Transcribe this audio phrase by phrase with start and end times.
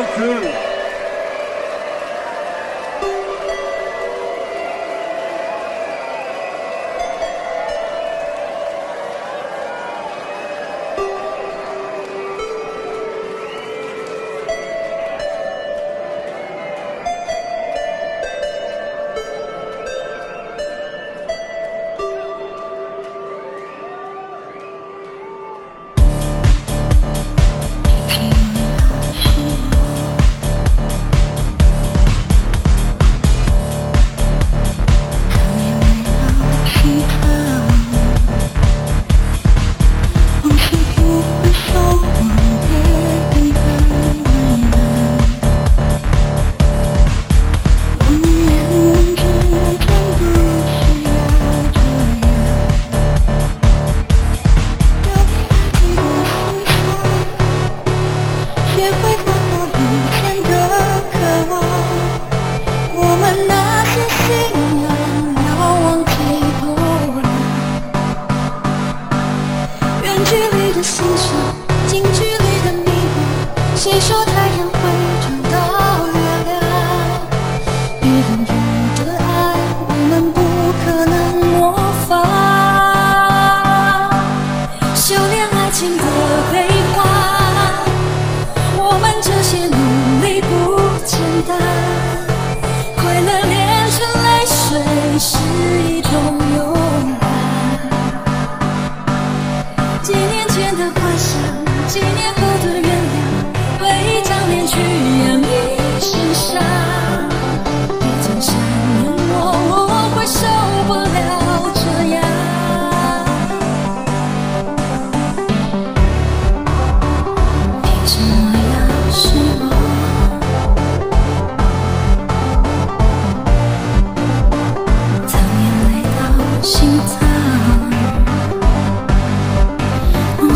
[0.00, 0.69] Johnson.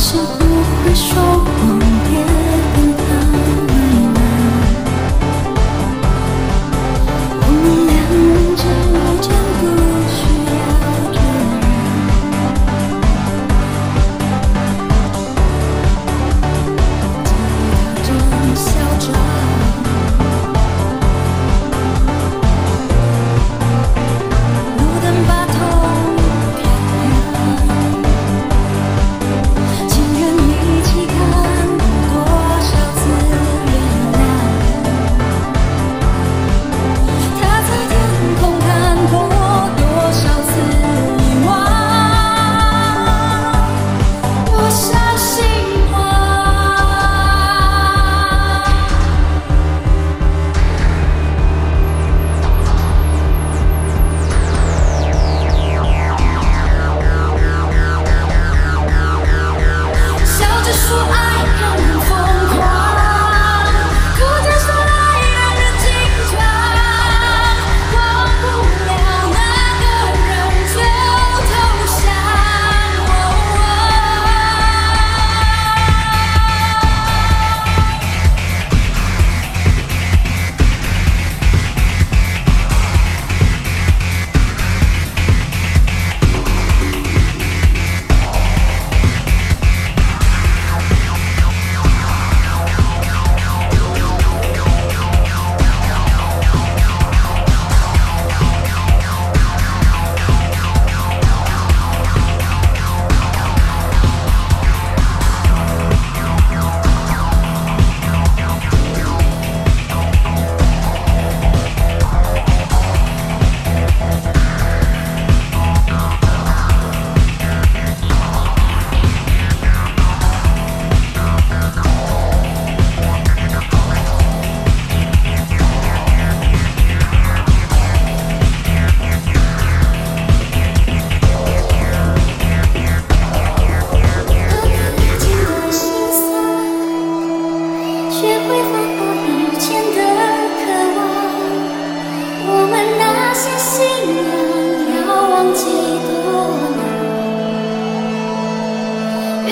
[0.06, 0.44] 谁不
[0.84, 1.83] 会说谎？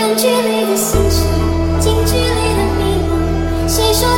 [0.03, 1.23] 远距离的心事
[1.79, 4.09] 近距离的迷惘谁说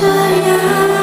[0.00, 0.93] 这样。